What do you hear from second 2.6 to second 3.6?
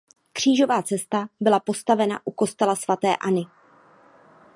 Svaté Anny.